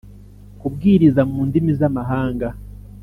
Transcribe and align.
Kubwiriza 0.59 1.21
mu 1.31 1.39
ndimi 1.47 1.71
z 1.79 1.81
amahanga 1.89 2.47